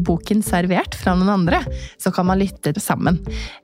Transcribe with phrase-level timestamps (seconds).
[0.00, 1.60] boken servert fra noen andre,
[2.00, 3.20] så kan man lytte sammen.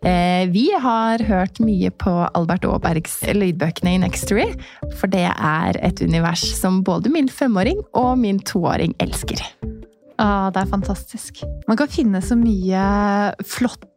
[0.07, 4.49] Eh, vi har hørt mye på Albert Aabergs lydbøkene i Nextory,
[5.01, 9.43] for det er et univers som både min femåring og min toåring elsker.
[10.21, 11.41] Ah, det er fantastisk.
[11.69, 12.83] Man kan finne så mye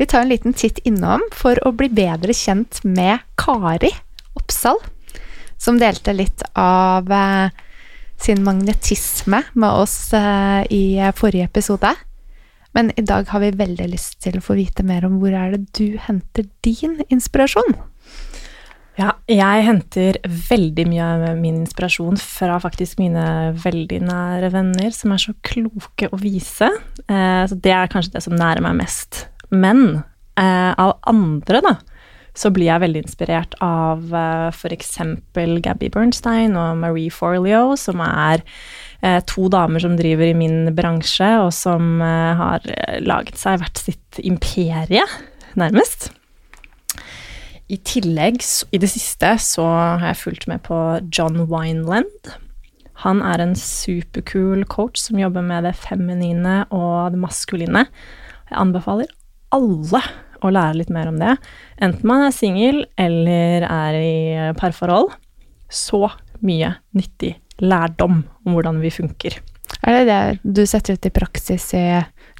[0.00, 3.90] Vi tar en liten titt innom for å bli bedre kjent med Kari
[4.32, 4.78] Oppsal,
[5.60, 7.50] som delte litt av eh,
[8.16, 10.84] sin magnetisme med oss eh, i
[11.18, 11.90] forrige episode.
[12.72, 15.52] Men i dag har vi veldig lyst til å få vite mer om hvor er
[15.52, 17.76] det du henter din inspirasjon?
[18.96, 23.26] Ja, jeg henter veldig mye av min inspirasjon fra faktisk mine
[23.66, 26.72] veldig nære venner, som er så kloke å vise.
[27.04, 29.26] Eh, så det er kanskje det som nærer meg mest.
[29.50, 30.02] Men
[30.38, 31.74] eh, av andre, da,
[32.36, 34.94] så blir jeg veldig inspirert av eh, f.eks.
[35.64, 38.44] Gabby Bernstein og Marie Forleo, som er
[39.02, 43.60] eh, to damer som driver i min bransje, og som eh, har eh, laget seg
[43.62, 45.04] hvert sitt imperie,
[45.58, 46.12] nærmest.
[47.70, 48.42] I tillegg,
[48.74, 50.78] i det siste, så har jeg fulgt med på
[51.14, 52.32] John Wineland.
[53.04, 57.86] Han er en superkul coach som jobber med det feminine og det maskuline.
[58.50, 59.08] Jeg anbefaler
[59.54, 60.02] alle
[60.40, 61.36] å lære litt mer om det.
[61.82, 64.16] Enten man er singel eller er i
[64.58, 65.12] parforhold.
[65.70, 66.06] Så
[66.40, 69.36] mye nyttig lærdom om hvordan vi funker.
[69.86, 71.84] Er det det du setter ut i praksis i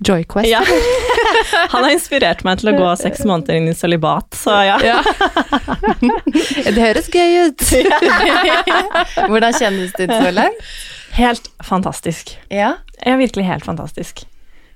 [0.04, 0.48] Joyquest?
[0.50, 0.60] Ja.
[1.72, 4.76] Han har inspirert meg til å gå seks måneder inn i sølibat, så ja.
[4.84, 4.98] ja.
[6.74, 7.64] det høres gøy ut.
[9.30, 10.74] Hvordan kjennes det ut så langt?
[11.16, 12.34] Helt fantastisk.
[12.52, 12.74] Ja?
[13.00, 14.24] ja, virkelig helt fantastisk.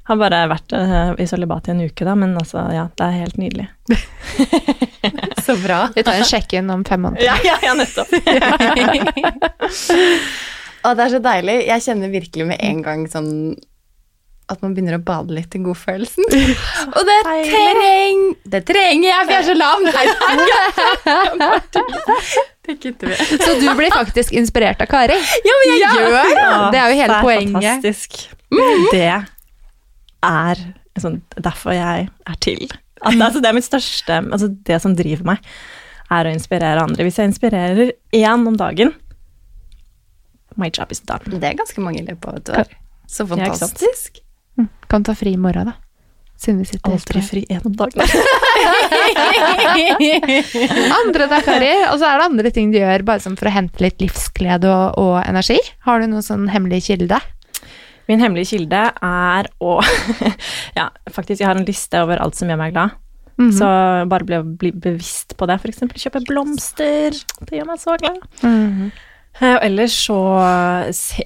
[0.04, 3.20] Har bare vært uh, i sølibat i en uke, da, men altså, ja, det er
[3.22, 3.68] helt nydelig.
[5.46, 5.86] Så bra.
[5.94, 7.24] Vi tar en sjekk-in om fem måneder.
[7.24, 8.12] Ja, ja, ja nettopp.
[10.84, 11.56] og det er så deilig.
[11.68, 13.32] Jeg kjenner virkelig med en gang sånn
[14.52, 16.24] at man begynner å bade litt i godfølelsen.
[16.96, 19.80] Og det trenger Det trenger jeg, for jeg er så lam!
[19.88, 20.04] Nei,
[22.64, 23.16] det kutter vi.
[23.40, 25.16] Så du blir faktisk inspirert av Kari?
[25.16, 25.92] Ja, men jeg ja.
[25.96, 26.48] gjør det!
[26.74, 27.54] Det er jo hele det er poenget.
[27.54, 28.10] Fantastisk.
[28.52, 28.84] Mm.
[28.92, 29.33] Det
[30.26, 30.64] er
[30.96, 32.66] liksom, derfor jeg er til.
[33.04, 35.48] At, altså, det er mitt største Altså, det som driver meg,
[36.14, 37.06] er å inspirere andre.
[37.06, 38.92] Hvis jeg inspirerer én om dagen,
[40.60, 41.38] my job is done.
[41.40, 42.76] Det er ganske mange i løpet av et år.
[43.10, 44.20] Så fantastisk.
[44.56, 45.80] Ja, Kan ta fri i morgen, da.
[46.40, 48.02] Siden vi sitter Aldri fri én om dagen.
[50.98, 51.70] Andre da, Kari.
[51.92, 54.68] Og så er det andre ting du gjør bare som for å hente litt livsglede
[54.68, 55.60] og, og energi.
[55.86, 57.20] Har du noen sånn hemmelig kilde?
[58.08, 59.78] Min hemmelige kilde er å
[60.78, 63.00] Ja, faktisk, jeg har en liste over alt som gjør meg glad.
[63.36, 63.52] Mhm.
[63.52, 63.66] Så
[64.10, 65.58] bare bli, bli bevisst på det.
[65.62, 67.16] For eksempel kjøpe blomster.
[67.40, 68.20] Det gjør meg så glad.
[68.42, 68.90] Mm -hmm.
[69.40, 70.18] Og ellers så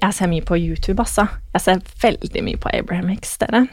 [0.01, 1.27] Jeg ser mye på YouTube, altså.
[1.53, 3.67] Jeg ser veldig mye på Abraham Hicks, dere.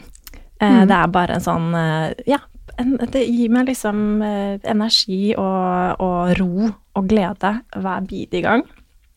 [0.61, 0.87] Mm.
[0.87, 2.37] Det er bare en sånn eh, Ja,
[2.77, 4.21] en, det gir meg liksom
[4.63, 8.63] energi og, og ro og glede hver bidige gang.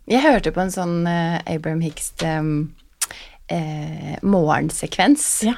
[0.08, 1.06] Jeg hørte på en sånn
[1.46, 2.72] Abraham Hicks um,
[3.50, 5.54] eh, morgensekvens Ja.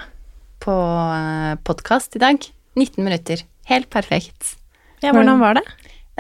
[0.65, 2.37] på eh, podkast i dag.
[2.75, 3.45] 19 minutter.
[3.69, 4.57] Helt perfekt.
[5.03, 5.63] Ja, hvordan var det?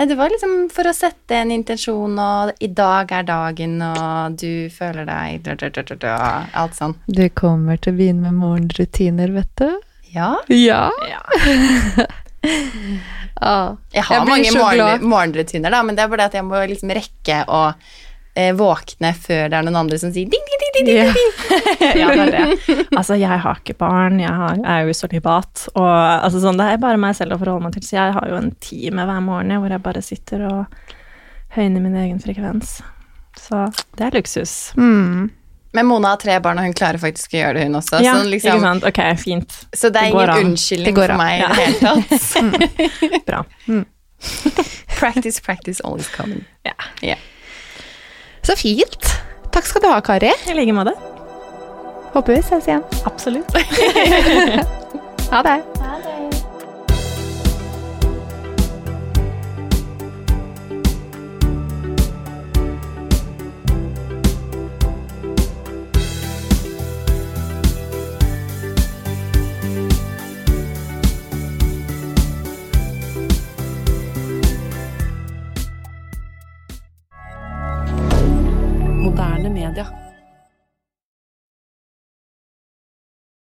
[0.08, 4.68] Det var liksom for å sette en intensjon, og i dag er dagen, og du
[4.72, 6.14] føler deg dra, dra, dra, dra,
[6.58, 6.94] Alt sånn.
[7.06, 9.68] Du kommer til å begynne med morgenrutiner, vet du.
[10.14, 10.34] Ja.
[10.48, 10.88] Ja.
[11.08, 12.06] Ja.
[13.42, 13.74] Ah.
[13.90, 16.60] Jeg har Jeg mange morgen, morgenrutiner, da, men det er bare det at jeg må
[16.70, 17.62] liksom rekke å
[18.34, 20.96] eh, våkne før det er noen andre som sier ding, ding, ding, ding, ding.
[20.96, 21.96] Ja.
[22.00, 22.78] ja, det er det.
[22.96, 26.70] Altså, jeg har ikke barn, jeg har, er jo i solibat, og altså, sånn, det
[26.72, 29.22] er bare meg selv å forholde meg til, så jeg har jo en time hver
[29.24, 30.82] morgen hvor jeg bare sitter og
[31.56, 32.78] høyner min egen frekvens.
[33.38, 33.66] Så
[33.98, 34.72] det er luksus.
[34.76, 35.30] Mm.
[35.72, 38.00] Men Mona har tre barn, og hun klarer faktisk å gjøre det, hun også.
[38.04, 38.84] ja, så, liksom, ikke sant?
[38.90, 39.54] Ok, fint.
[39.72, 40.50] så det er Det går ingen an.
[40.52, 41.48] unnskyldning for meg i Ja.
[41.48, 43.24] det hele tatt.
[43.28, 43.44] Bra.
[45.00, 46.44] practice, practice, always coming.
[47.00, 47.16] Ja.
[48.42, 49.08] Så fint.
[49.52, 50.32] Takk skal du ha, Kari.
[50.50, 50.94] I like måte.
[52.12, 52.84] Håper vi ses igjen.
[53.08, 53.52] Absolutt.
[55.32, 55.52] Ha det.
[55.80, 56.21] Ha media.